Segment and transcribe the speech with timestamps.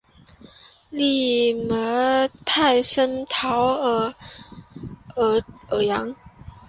[0.89, 3.77] 利什派森陶
[5.13, 5.39] 多
[5.69, 6.15] 尔扬。